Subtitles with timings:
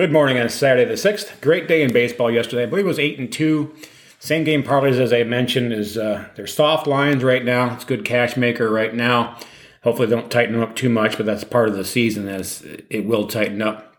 [0.00, 1.42] Good morning on Saturday the 6th.
[1.42, 2.62] Great day in baseball yesterday.
[2.62, 3.74] I believe it was 8 and 2.
[4.18, 7.74] Same game parlays as I mentioned is uh, they're soft lines right now.
[7.74, 9.38] It's good cash maker right now.
[9.82, 13.04] Hopefully don't tighten them up too much, but that's part of the season as it
[13.04, 13.94] will tighten up.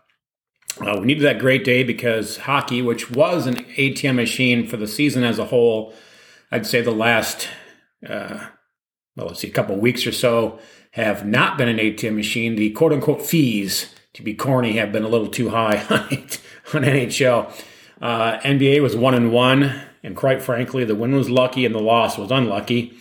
[0.80, 4.88] Uh, we needed that great day because hockey, which was an ATM machine for the
[4.88, 5.94] season as a whole,
[6.50, 7.46] I'd say the last,
[8.04, 8.48] uh,
[9.14, 10.58] well, let's see, a couple weeks or so
[10.94, 12.56] have not been an ATM machine.
[12.56, 17.52] The quote unquote fees to be corny, have been a little too high on NHL.
[18.00, 21.80] Uh, NBA was one and one, and quite frankly, the win was lucky and the
[21.80, 22.98] loss was unlucky.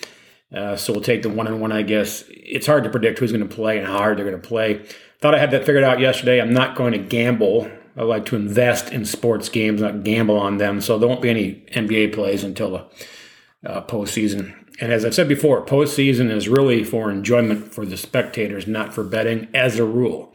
[0.54, 2.24] Uh, so we'll take the one and one, I guess.
[2.30, 4.86] It's hard to predict who's going to play and how hard they're going to play.
[5.20, 6.42] Thought I had that figured out yesterday.
[6.42, 7.72] I'm not going to gamble.
[7.96, 10.82] I like to invest in sports games, not gamble on them.
[10.82, 12.90] So there won't be any NBA plays until
[13.62, 14.56] the uh, postseason.
[14.80, 19.04] And as I've said before, postseason is really for enjoyment for the spectators, not for
[19.04, 20.34] betting, as a rule.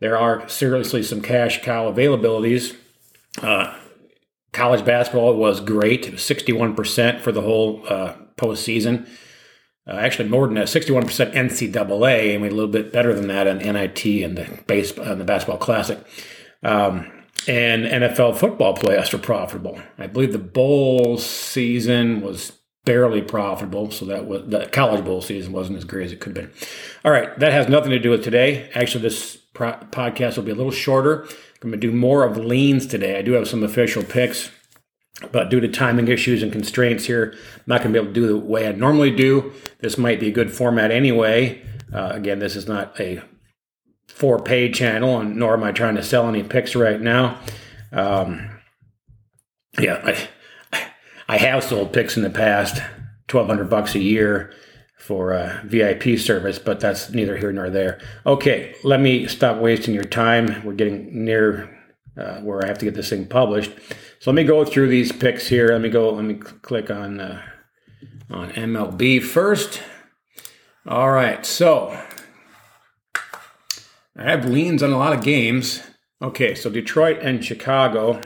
[0.00, 2.76] There are seriously some cash cow availabilities.
[3.42, 3.74] Uh,
[4.52, 6.06] college basketball was great.
[6.06, 9.08] It was 61% for the whole uh, postseason.
[9.86, 13.46] Uh, actually, more than that, 61% NCAA, and we a little bit better than that
[13.46, 15.98] on NIT and the base on the basketball classic.
[16.62, 17.12] Um,
[17.46, 19.80] and NFL football playoffs were profitable.
[19.98, 22.55] I believe the bowl season was
[22.86, 26.34] barely profitable, so that was the college bowl season wasn't as great as it could
[26.34, 26.68] have been.
[27.04, 28.70] All right, that has nothing to do with today.
[28.74, 31.24] Actually, this pro- podcast will be a little shorter.
[31.62, 33.18] I'm going to do more of leans today.
[33.18, 34.50] I do have some official picks,
[35.32, 38.20] but due to timing issues and constraints here, I'm not going to be able to
[38.20, 39.52] do the way I normally do.
[39.80, 41.62] This might be a good format anyway.
[41.92, 43.20] Uh, again, this is not a
[44.06, 47.38] for pay channel, and nor am I trying to sell any picks right now.
[47.92, 48.60] Um,
[49.78, 50.28] yeah, I,
[51.28, 52.80] I have sold picks in the past,
[53.28, 54.52] twelve hundred bucks a year
[54.98, 58.00] for a VIP service, but that's neither here nor there.
[58.24, 60.62] Okay, let me stop wasting your time.
[60.64, 61.76] We're getting near
[62.16, 63.72] uh, where I have to get this thing published.
[64.18, 65.68] So let me go through these picks here.
[65.68, 66.10] Let me go.
[66.10, 67.42] Let me click on uh,
[68.30, 69.82] on MLB first.
[70.86, 72.00] All right, so
[74.16, 75.82] I have leans on a lot of games.
[76.22, 78.20] Okay, so Detroit and Chicago.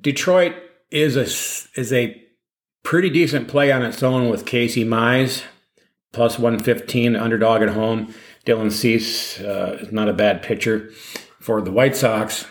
[0.00, 0.54] Detroit
[0.90, 2.22] is a is a
[2.82, 5.44] pretty decent play on its own with Casey Mize,
[6.12, 8.14] plus 115, underdog at home.
[8.46, 10.90] Dylan Cease uh, is not a bad pitcher
[11.38, 12.46] for the White Sox.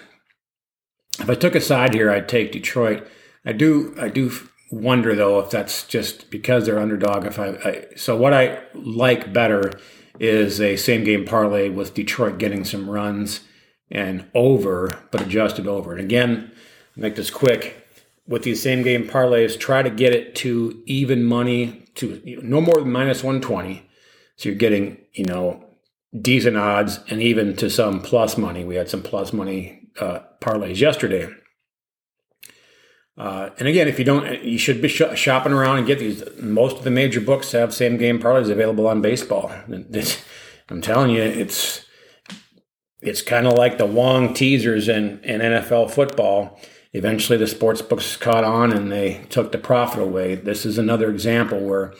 [1.20, 3.06] If I took a side here, I'd take Detroit.
[3.46, 4.32] I do, I do
[4.72, 7.26] wonder though if that's just because they're underdog.
[7.26, 9.72] If I, I so what I like better
[10.20, 13.42] is a same game parlay with Detroit getting some runs
[13.90, 15.92] and over, but adjusted over.
[15.92, 16.52] And again,
[16.96, 17.79] make this quick
[18.30, 22.76] with these same game parlays, try to get it to even money to no more
[22.76, 23.90] than minus 120.
[24.38, 25.66] So you're getting, you know,
[26.22, 28.64] decent odds and even to some plus money.
[28.64, 31.28] We had some plus money uh, parlays yesterday.
[33.18, 36.24] Uh, and again, if you don't, you should be sh- shopping around and get these.
[36.40, 39.52] Most of the major books have same game parlays available on baseball.
[40.70, 41.86] I'm telling you, it's
[43.02, 46.60] it's kind of like the Wong teasers in, in NFL football
[46.94, 50.36] eventually the sports books caught on and they took the profit away.
[50.36, 51.94] This is another example where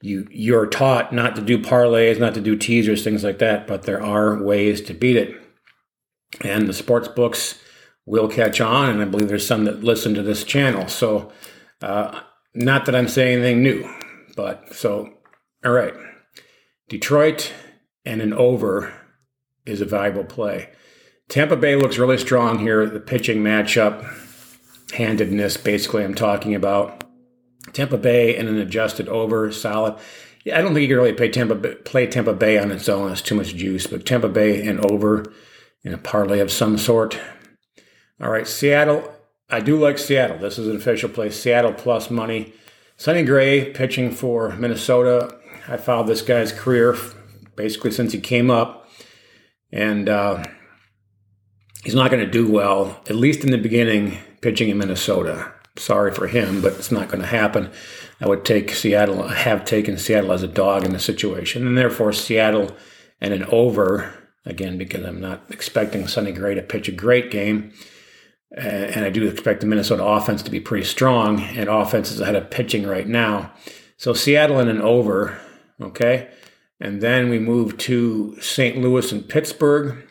[0.00, 3.82] you you're taught not to do parlays, not to do teasers, things like that, but
[3.82, 5.40] there are ways to beat it.
[6.42, 7.58] And the sports books
[8.06, 10.88] will catch on, and I believe there's some that listen to this channel.
[10.88, 11.32] So,
[11.82, 12.20] uh,
[12.54, 13.88] not that I'm saying anything new,
[14.36, 15.12] but so
[15.64, 15.94] all right,
[16.88, 17.52] Detroit
[18.04, 18.92] and an over
[19.66, 20.70] is a valuable play.
[21.28, 22.86] Tampa Bay looks really strong here.
[22.86, 24.02] The pitching matchup
[24.92, 27.04] handedness, basically, I'm talking about.
[27.72, 29.96] Tampa Bay and an adjusted over, solid.
[30.44, 33.12] Yeah, I don't think you can really play Tampa, play Tampa Bay on its own.
[33.12, 33.86] It's too much juice.
[33.86, 35.32] But Tampa Bay and over
[35.84, 37.18] in a parlay of some sort.
[38.20, 39.12] All right, Seattle.
[39.50, 40.38] I do like Seattle.
[40.38, 41.30] This is an official play.
[41.30, 42.54] Seattle plus money.
[42.96, 45.38] Sonny Gray pitching for Minnesota.
[45.68, 46.96] I followed this guy's career
[47.54, 48.88] basically since he came up.
[49.70, 50.44] And uh,
[51.84, 55.52] he's not going to do well, at least in the beginning pitching in Minnesota.
[55.76, 57.70] Sorry for him, but it's not going to happen.
[58.20, 62.12] I would take Seattle, have taken Seattle as a dog in the situation, and therefore
[62.12, 62.76] Seattle
[63.20, 64.14] and an over
[64.44, 67.72] again because I'm not expecting Sonny Gray to pitch a great game,
[68.50, 72.36] and I do expect the Minnesota offense to be pretty strong, and offense is ahead
[72.36, 73.52] of pitching right now.
[73.96, 75.38] So Seattle and an over,
[75.80, 76.30] okay,
[76.80, 78.78] and then we move to St.
[78.78, 80.07] Louis and Pittsburgh.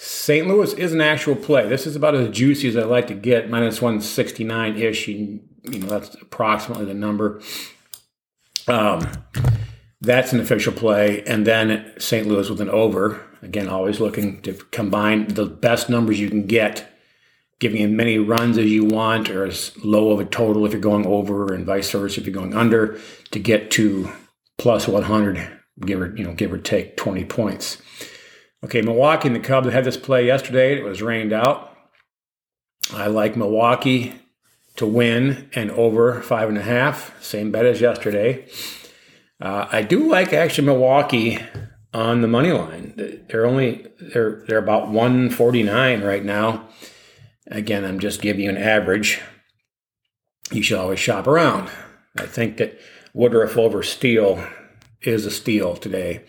[0.00, 0.46] St.
[0.46, 1.68] Louis is an actual play.
[1.68, 5.08] This is about as juicy as I like to get, minus 169 ish.
[5.08, 7.42] You, know, that's approximately the number.
[8.68, 9.10] Um,
[10.00, 11.24] that's an official play.
[11.24, 12.28] And then St.
[12.28, 13.20] Louis with an over.
[13.42, 16.88] Again, always looking to combine the best numbers you can get,
[17.58, 20.80] giving as many runs as you want or as low of a total if you're
[20.80, 23.00] going over and vice versa if you're going under
[23.32, 24.08] to get to
[24.58, 27.78] plus 100, give or, you know, give or take 20 points.
[28.64, 30.76] Okay, Milwaukee and the Cubs had this play yesterday.
[30.76, 31.76] It was rained out.
[32.92, 34.14] I like Milwaukee
[34.76, 37.22] to win and over five and a half.
[37.22, 38.46] Same bet as yesterday.
[39.40, 41.38] Uh, I do like actually Milwaukee
[41.94, 43.24] on the money line.
[43.28, 46.68] They're only they're they're about 149 right now.
[47.46, 49.20] Again, I'm just giving you an average.
[50.50, 51.70] You should always shop around.
[52.16, 52.78] I think that
[53.14, 54.44] Woodruff over Steele
[55.02, 56.24] is a steal today.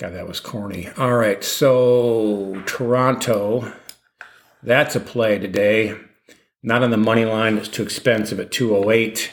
[0.00, 0.88] God, that was corny.
[0.96, 3.72] All right, so Toronto,
[4.62, 5.94] that's a play today.
[6.62, 9.30] Not on the money line, it's too expensive at 208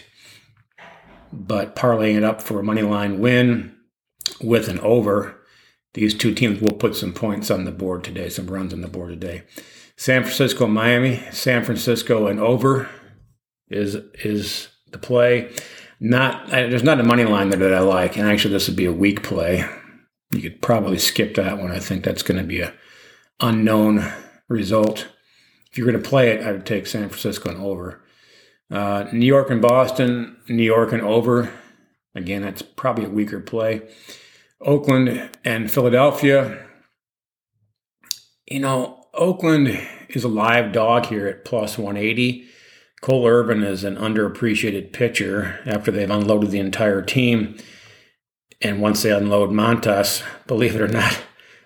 [1.32, 3.76] but parlaying it up for a money line win
[4.42, 5.36] with an over.
[5.94, 8.88] These two teams will put some points on the board today, some runs on the
[8.88, 9.44] board today.
[9.96, 11.24] San Francisco, Miami.
[11.32, 12.90] San Francisco and over
[13.70, 15.52] is is the play.
[16.00, 18.86] Not there's not a money line there that I like, and actually this would be
[18.86, 19.68] a weak play.
[20.32, 21.72] You could probably skip that one.
[21.72, 22.74] I think that's going to be a
[23.40, 24.12] unknown
[24.50, 25.08] result.
[25.72, 28.04] If you're going to play it, I would take San Francisco and over.
[28.70, 31.52] Uh, New York and Boston, New York and over.
[32.16, 33.82] Again, that's probably a weaker play.
[34.62, 36.66] Oakland and Philadelphia.
[38.50, 42.48] You know, Oakland is a live dog here at plus 180.
[43.02, 47.56] Cole Irvin is an underappreciated pitcher after they've unloaded the entire team.
[48.62, 51.20] And once they unload Montas, believe it or not,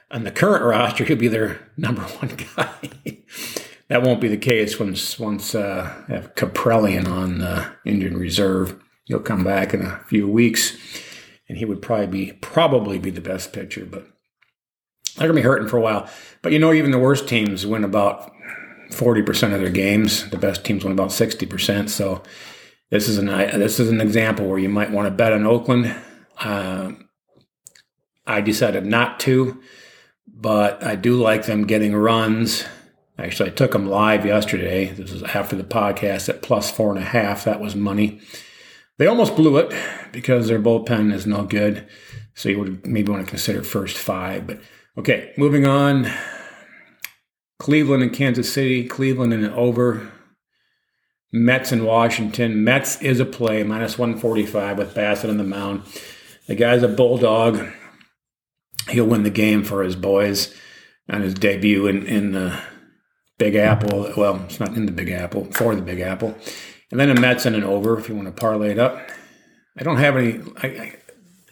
[0.10, 3.24] on the current roster, he'll be their number one guy.
[3.88, 8.82] That won't be the case once once uh, have Kaprielian on uh, Indian Reserve.
[9.06, 10.78] He'll come back in a few weeks,
[11.50, 13.86] and he would probably be probably be the best pitcher.
[13.86, 14.08] But
[15.18, 16.10] they're gonna be hurting for a while.
[16.42, 18.32] But you know, even the worst teams win about
[18.92, 20.30] forty percent of their games.
[20.30, 21.90] The best teams win about sixty percent.
[21.90, 22.24] So
[22.92, 25.94] this is an this is an example where you might want to bet on Oakland.
[26.40, 26.94] Uh,
[28.26, 29.62] I decided not to,
[30.28, 32.66] but I do like them getting runs
[33.22, 34.86] Actually, I took them live yesterday.
[34.86, 37.44] This is after the podcast at plus four and a half.
[37.44, 38.20] That was money.
[38.98, 39.74] They almost blew it
[40.12, 41.88] because their bullpen is no good.
[42.34, 44.48] So you would maybe want to consider first five.
[44.48, 44.62] But
[44.98, 46.12] okay, moving on.
[47.60, 48.88] Cleveland and Kansas City.
[48.88, 50.12] Cleveland and over.
[51.32, 52.64] Mets and Washington.
[52.64, 55.84] Mets is a play, minus 145 with Bassitt on the mound.
[56.52, 57.66] The guy's a bulldog.
[58.90, 60.54] He'll win the game for his boys
[61.10, 62.60] on his debut in, in the
[63.38, 64.12] Big Apple.
[64.18, 66.36] Well, it's not in the Big Apple, for the Big Apple.
[66.92, 69.00] And then a Mets and an over if you want to parlay it up.
[69.80, 70.96] I don't have any, I, I,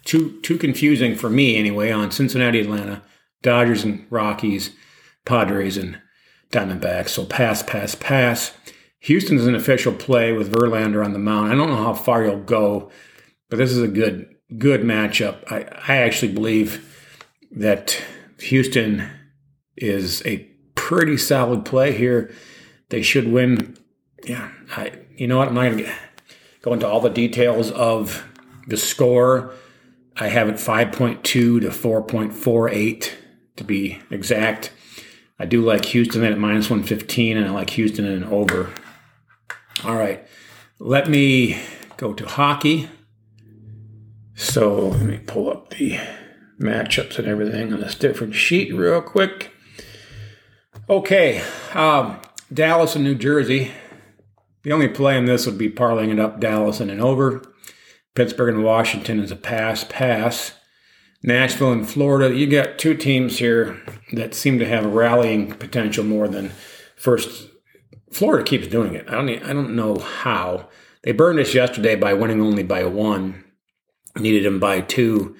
[0.04, 3.00] too, too confusing for me anyway on Cincinnati, Atlanta,
[3.40, 4.76] Dodgers and Rockies,
[5.24, 5.98] Padres and
[6.52, 7.08] Diamondbacks.
[7.08, 8.52] So pass, pass, pass.
[8.98, 11.50] Houston's an official play with Verlander on the mound.
[11.50, 12.90] I don't know how far you'll go,
[13.48, 15.50] but this is a good, good matchup.
[15.50, 16.86] I, I actually believe
[17.52, 18.02] that
[18.38, 19.08] Houston
[19.76, 20.38] is a
[20.74, 22.32] pretty solid play here.
[22.88, 23.76] They should win.
[24.24, 25.48] Yeah, I, you know what?
[25.48, 25.92] I'm not going to
[26.62, 28.24] go into all the details of
[28.66, 29.52] the score.
[30.16, 33.10] I have it 5.2 to 4.48
[33.56, 34.72] to be exact.
[35.38, 38.70] I do like Houston at minus 115, and I like Houston in an over.
[39.84, 40.26] All right,
[40.78, 41.58] let me
[41.96, 42.90] go to hockey.
[44.40, 45.98] So let me pull up the
[46.58, 49.52] matchups and everything on this different sheet real quick.
[50.88, 51.44] Okay,
[51.74, 52.18] um,
[52.50, 53.70] Dallas and New Jersey.
[54.62, 57.42] The only play in this would be parlaying it up Dallas and an over.
[58.14, 60.52] Pittsburgh and Washington is a pass, pass.
[61.22, 62.34] Nashville and Florida.
[62.34, 63.78] You got two teams here
[64.14, 66.48] that seem to have rallying potential more than
[66.96, 67.50] first.
[68.10, 69.06] Florida keeps doing it.
[69.06, 69.28] I don't.
[69.28, 70.70] I don't know how
[71.02, 73.44] they burned us yesterday by winning only by one.
[74.16, 75.36] Needed him by two.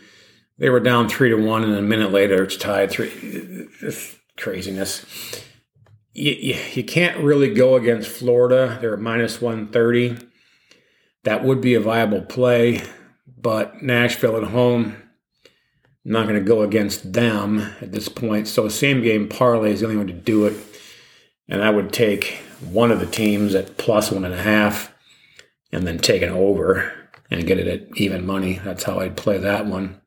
[0.59, 3.69] They were down three to one, and a minute later it's tied three
[4.37, 5.05] craziness.
[6.13, 8.79] You, you, you can't really go against Florida.
[8.81, 10.19] They're at minus 130.
[11.25, 12.83] That would be a viable play,
[13.27, 14.97] but Nashville at home,
[16.05, 18.49] not going to go against them at this point.
[18.49, 20.57] So, same game parlay is the only way to do it.
[21.49, 24.95] And I would take one of the teams at plus one and a half
[25.73, 27.00] and then take an over
[27.31, 28.61] and get it at even money.
[28.65, 30.01] That's how I'd play that one.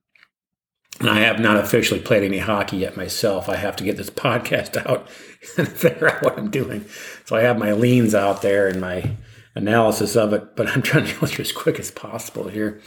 [0.99, 3.49] And I have not officially played any hockey yet myself.
[3.49, 5.09] I have to get this podcast out
[5.57, 6.85] and figure out what I'm doing.
[7.25, 9.17] So I have my leans out there and my
[9.55, 12.81] analysis of it, but I'm trying to go through as quick as possible here.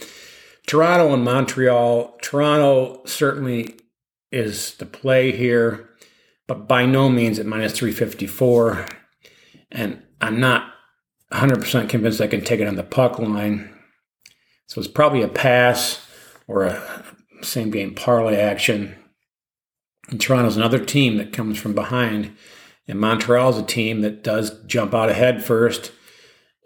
[0.67, 2.17] Toronto and Montreal.
[2.21, 3.75] Toronto certainly
[4.31, 5.89] is the play here,
[6.45, 8.85] but by no means at minus 354.
[9.71, 10.73] And I'm not
[11.31, 13.76] 100% convinced I can take it on the puck line.
[14.67, 16.05] So it's probably a pass
[16.47, 17.03] or a
[17.41, 18.95] same game parlay action.
[20.09, 22.35] And Toronto's another team that comes from behind.
[22.87, 25.91] And Montreal's a team that does jump out ahead first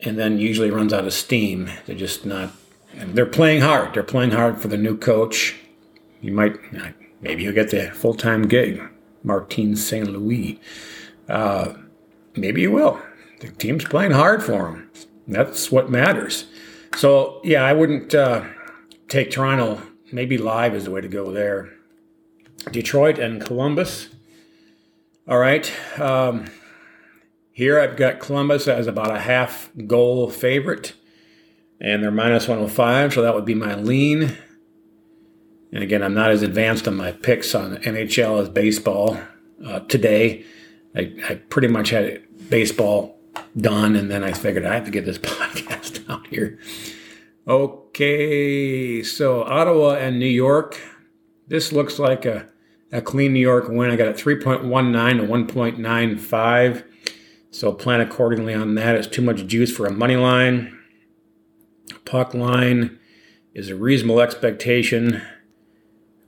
[0.04, 1.70] and then usually runs out of steam.
[1.86, 2.52] They're just not,
[2.96, 3.94] they're playing hard.
[3.94, 5.56] They're playing hard for the new coach.
[6.22, 6.58] You might,
[7.22, 8.82] maybe you'll get the full time gig,
[9.24, 10.08] Martin St.
[10.08, 10.60] Louis.
[11.28, 11.74] Uh,
[12.36, 13.02] maybe you will.
[13.40, 14.92] The team's playing hard for him.
[15.28, 16.46] That's what matters.
[16.96, 18.46] So, yeah, I wouldn't uh,
[19.08, 19.82] take Toronto.
[20.12, 21.70] Maybe live is the way to go there.
[22.72, 24.10] Detroit and Columbus.
[25.28, 25.72] All right.
[26.00, 26.46] Um,
[27.52, 30.94] here I've got Columbus as about a half goal favorite,
[31.80, 34.38] and they're minus 105, so that would be my lean.
[35.72, 39.18] And again, I'm not as advanced on my picks on NHL as baseball
[39.66, 40.46] uh, today.
[40.96, 43.21] I, I, pretty much had baseball
[43.58, 46.60] done, and then I figured I have to get this podcast out here.
[47.48, 50.80] Okay, so Ottawa and New York.
[51.48, 52.48] This looks like a,
[52.92, 53.90] a clean New York win.
[53.90, 56.84] I got a 3.19 to 1.95.
[57.50, 58.96] So plan accordingly on that.
[58.96, 60.78] It's too much juice for a money line.
[62.06, 63.00] Puck line
[63.54, 65.22] is a reasonable expectation.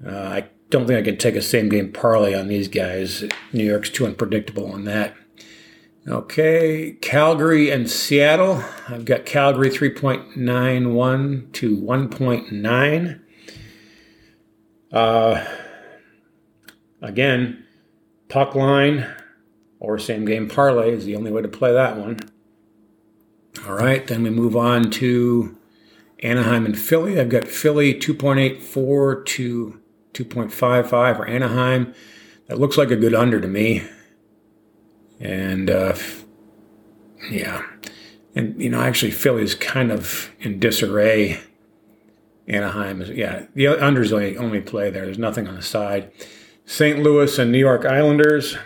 [0.06, 3.24] Uh, I don't think I can take a same game parlay on these guys.
[3.54, 5.16] New York's too unpredictable on that.
[6.06, 8.62] Okay, Calgary and Seattle.
[8.90, 13.20] I've got Calgary 3.91 to 1.9.
[14.92, 15.46] Uh,
[17.02, 17.66] again,
[18.28, 19.08] puck line
[19.80, 22.20] or same game parlay is the only way to play that one.
[23.66, 25.58] All right, then we move on to
[26.22, 27.18] Anaheim and Philly.
[27.18, 29.80] I've got Philly 2.84 to
[30.14, 31.94] 2.55 for Anaheim.
[32.48, 33.88] That looks like a good under to me.
[35.24, 35.96] And uh,
[37.32, 37.66] yeah,
[38.36, 41.40] and you know, actually, Philly's kind of in disarray.
[42.46, 45.06] Anaheim is yeah, the unders only only play there.
[45.06, 46.12] There's nothing on the side.
[46.66, 47.00] St.
[47.00, 48.58] Louis and New York Islanders.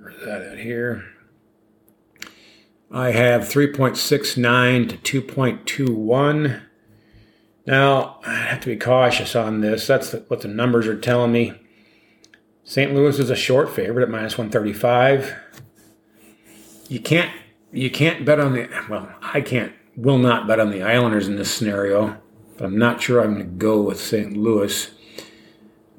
[0.00, 1.04] Where's that at here?
[2.90, 6.62] I have 3.69 to 2.21.
[7.66, 9.86] Now, I have to be cautious on this.
[9.86, 11.63] That's what the numbers are telling me.
[12.66, 12.94] St.
[12.94, 15.36] Louis is a short favorite at minus 135.
[16.88, 17.30] You can't
[17.72, 21.36] you can't bet on the well, I can't will not bet on the Islanders in
[21.36, 22.16] this scenario,
[22.56, 24.34] but I'm not sure I'm going to go with St.
[24.34, 24.90] Louis.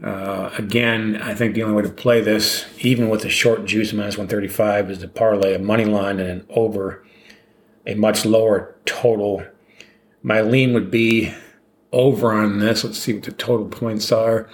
[0.03, 3.93] Uh, again, I think the only way to play this, even with the short juice
[3.93, 7.05] minus 135, is to parlay a money line and an over
[7.85, 9.45] a much lower total.
[10.23, 11.33] My lean would be
[11.91, 12.83] over on this.
[12.83, 14.49] Let's see what the total points are.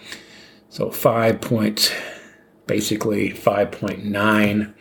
[0.71, 1.93] So five point,
[2.65, 4.73] basically 5.9.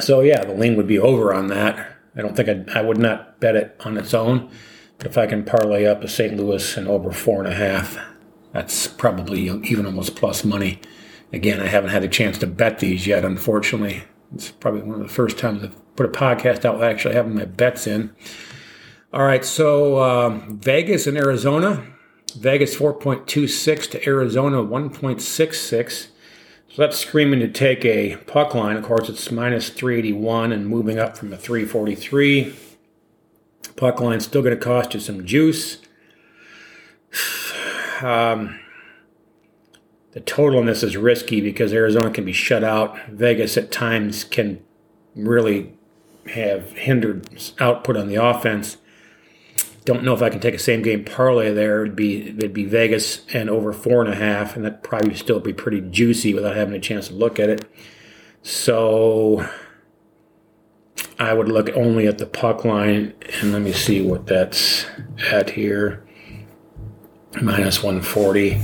[0.00, 1.96] So yeah, the lean would be over on that.
[2.16, 4.50] I don't think I'd, I would not bet it on its own.
[4.98, 6.36] But if I can parlay up a St.
[6.36, 7.98] Louis and over four and a half,
[8.52, 10.80] that's probably even almost plus money.
[11.32, 14.02] Again, I haven't had a chance to bet these yet, unfortunately.
[14.34, 17.44] It's probably one of the first times I've put a podcast out actually having my
[17.44, 18.12] bets in.
[19.12, 21.86] All right, so um, Vegas and Arizona.
[22.36, 26.08] Vegas 4.26 to Arizona 1.66.
[26.70, 28.76] So that's screaming to take a puck line.
[28.76, 32.54] Of course, it's minus 381 and moving up from a 343.
[33.76, 35.78] Puck line still going to cost you some juice.
[38.00, 38.60] Um,
[40.12, 42.96] the total on this is risky because Arizona can be shut out.
[43.08, 44.62] Vegas at times can
[45.14, 45.76] really
[46.28, 47.28] have hindered
[47.60, 48.78] output on the offense.
[49.88, 51.80] Don't know if I can take a same game parlay there.
[51.80, 55.40] It'd be it'd be Vegas and over four and a half, and that probably still
[55.40, 57.64] be pretty juicy without having a chance to look at it.
[58.42, 59.48] So
[61.18, 64.84] I would look only at the puck line, and let me see what that's
[65.32, 66.06] at here.
[67.40, 68.60] Minus 140.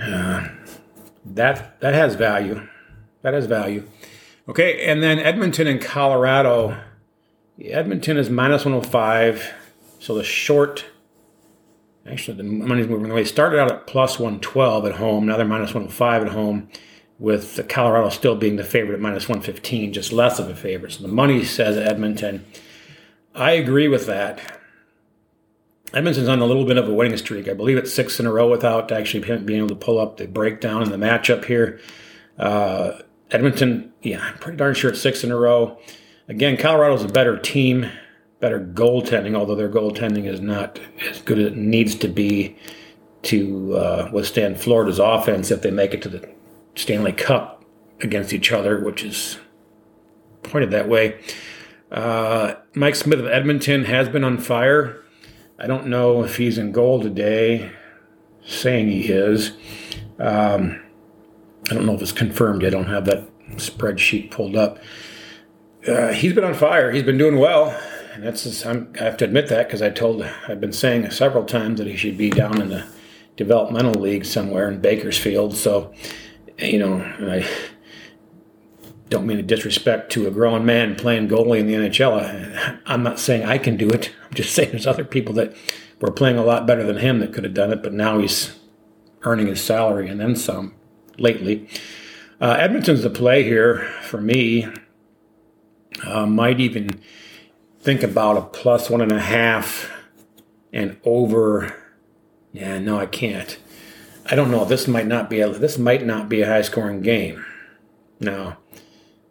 [0.00, 0.48] Uh,
[1.26, 2.66] that that has value.
[3.20, 3.86] That has value.
[4.48, 6.82] Okay, and then Edmonton and Colorado.
[7.62, 9.56] Edmonton is minus 105.
[10.02, 10.84] So the short,
[12.10, 13.22] actually, the money's moving away.
[13.22, 15.26] Started out at plus 112 at home.
[15.26, 16.68] Now they're minus 105 at home,
[17.20, 20.90] with Colorado still being the favorite at minus 115, just less of a favorite.
[20.90, 22.44] So the money says Edmonton.
[23.32, 24.40] I agree with that.
[25.94, 27.48] Edmonton's on a little bit of a winning streak.
[27.48, 30.26] I believe it's six in a row without actually being able to pull up the
[30.26, 31.78] breakdown in the matchup here.
[32.36, 35.78] Uh, Edmonton, yeah, I'm pretty darn sure it's six in a row.
[36.26, 37.88] Again, Colorado's a better team
[38.42, 42.56] better goaltending, although their goaltending is not as good as it needs to be.
[43.22, 46.28] to uh, withstand Florida's offense if they make it to the
[46.74, 47.64] Stanley Cup
[48.00, 49.38] against each other, which is
[50.42, 51.20] pointed that way.
[51.92, 55.04] Uh, Mike Smith of Edmonton has been on fire.
[55.56, 57.70] I don't know if he's in goal today,
[58.44, 59.52] saying he is.
[60.18, 60.82] Um,
[61.70, 62.64] I don't know if it's confirmed.
[62.64, 64.78] I don't have that spreadsheet pulled up.
[65.86, 66.90] Uh, he's been on fire.
[66.90, 67.70] He's been doing well,
[68.12, 71.44] and that's just, i have to admit that because I told I've been saying several
[71.44, 72.86] times that he should be down in the
[73.36, 75.56] developmental league somewhere in Bakersfield.
[75.56, 75.92] So,
[76.58, 77.48] you know, I
[79.08, 82.80] don't mean to disrespect to a grown man playing goalie in the NHL.
[82.86, 84.12] I'm not saying I can do it.
[84.24, 85.54] I'm just saying there's other people that
[86.00, 88.58] were playing a lot better than him that could have done it, but now he's
[89.22, 90.74] earning his salary and then some
[91.18, 91.68] lately.
[92.40, 94.66] Uh, Edmonton's the play here for me.
[96.04, 97.00] Uh, might even
[97.82, 99.90] think about a plus one and a half
[100.72, 101.76] and over.
[102.52, 103.58] Yeah, no, I can't.
[104.26, 104.64] I don't know.
[104.64, 107.44] This might not be a this might not be a high scoring game.
[108.20, 108.56] No,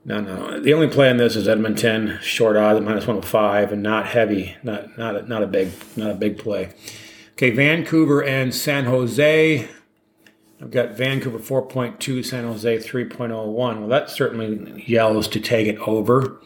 [0.03, 0.60] no, no.
[0.60, 3.81] The only play on this is Edmonton short odds minus one hundred oh five and
[3.81, 4.58] not heavy.
[4.63, 6.74] Not not a, not a big not a big play.
[7.34, 9.67] Okay, Vancouver and San Jose.
[10.62, 13.20] I've got Vancouver 4.2, San Jose 3.01.
[13.55, 16.39] Well, that certainly yells to take it over.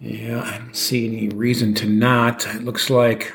[0.00, 2.46] Yeah, I don't see any reason to not.
[2.46, 3.34] It looks like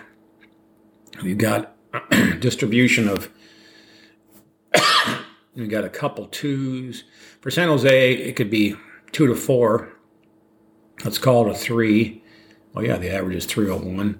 [1.21, 1.75] we've got
[2.39, 3.29] distribution of
[5.55, 7.03] we've got a couple twos.
[7.41, 8.75] For San Jose, it could be
[9.11, 9.91] two to four.
[11.03, 12.23] Let's call it a three.
[12.75, 14.19] Oh yeah, the average is 301.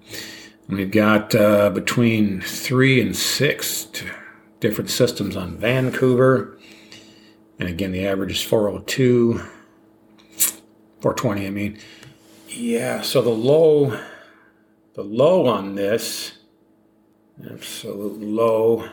[0.68, 3.88] And we've got uh, between three and six
[4.60, 6.58] different systems on Vancouver.
[7.58, 9.42] And again, the average is 402.
[11.00, 11.80] 420, I mean.
[12.55, 14.00] Yeah, so the low,
[14.93, 16.33] the low on this,
[17.51, 18.89] absolute low.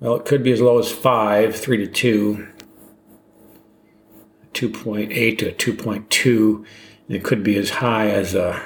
[0.00, 2.48] Well, it could be as low as five, three to two,
[4.54, 6.56] 2.8 to 2.2.
[6.56, 8.62] And it could be as high as a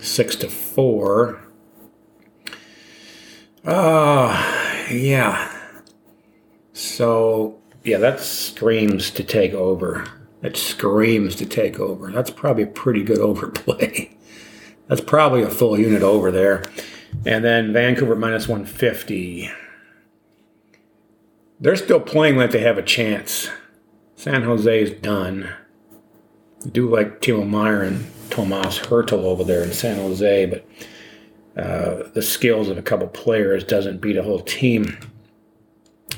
[0.00, 1.42] six to four.
[3.66, 5.50] Ah, uh, yeah.
[6.72, 10.08] So, yeah, that screams to take over.
[10.44, 12.12] It screams to take over.
[12.12, 14.14] That's probably a pretty good overplay.
[14.86, 16.70] That's probably a full unit over there.
[17.24, 19.50] And then Vancouver minus 150.
[21.58, 23.48] They're still playing like they have a chance.
[24.16, 25.48] San Jose is done.
[26.64, 30.66] I do like Timo Meier and Tomas Hertl over there in San Jose, but
[31.56, 34.98] uh, the skills of a couple players doesn't beat a whole team.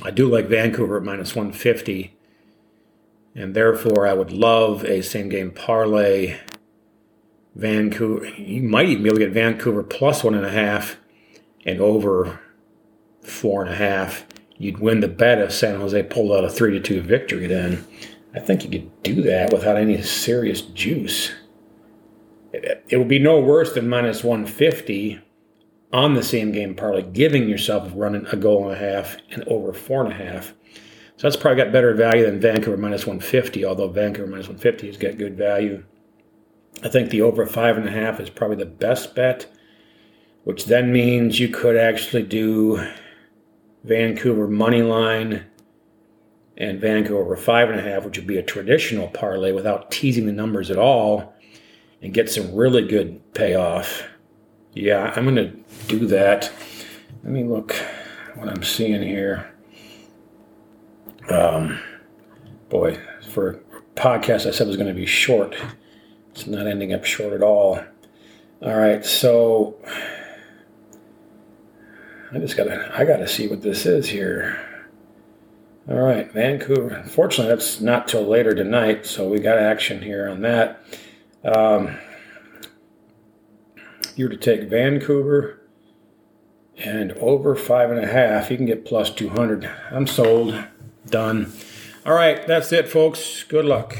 [0.02, 2.15] I do like Vancouver at minus 150
[3.36, 6.38] and therefore I would love a same game parlay.
[7.54, 10.96] Vancouver, you might even be able to get Vancouver plus one and a half
[11.64, 12.40] and over
[13.22, 14.26] four and a half.
[14.58, 17.46] You'd win the bet if San Jose pulled out a three to two victory.
[17.46, 17.86] Then
[18.34, 21.32] I think you could do that without any serious juice.
[22.52, 25.20] It, it would be no worse than minus 150
[25.92, 29.72] on the same game parlay, giving yourself running a goal and a half and over
[29.74, 30.54] four and a half.
[31.16, 34.96] So that's probably got better value than Vancouver minus 150, although Vancouver minus 150 has
[34.98, 35.82] got good value.
[36.82, 39.46] I think the over five and a half is probably the best bet,
[40.44, 42.86] which then means you could actually do
[43.82, 45.46] Vancouver money line
[46.58, 50.26] and Vancouver over five and a half, which would be a traditional parlay without teasing
[50.26, 51.34] the numbers at all
[52.02, 54.02] and get some really good payoff.
[54.74, 55.56] Yeah, I'm going to
[55.88, 56.52] do that.
[57.24, 57.74] Let me look
[58.34, 59.55] what I'm seeing here.
[61.28, 61.80] Um,
[62.68, 63.56] boy, for a
[63.94, 65.56] podcast I said was going to be short.
[66.30, 67.80] It's not ending up short at all.
[68.62, 69.76] All right, so
[72.32, 74.58] I just gotta I gotta see what this is here.
[75.88, 76.94] All right, Vancouver.
[76.94, 80.82] Unfortunately, that's not till later tonight, so we got action here on that.
[81.44, 81.98] Um,
[84.16, 85.60] you're to take Vancouver
[86.78, 89.70] and over five and a half, you can get plus 200.
[89.90, 90.54] I'm sold.
[91.08, 91.52] Done.
[92.04, 93.44] All right, that's it, folks.
[93.44, 93.96] Good luck.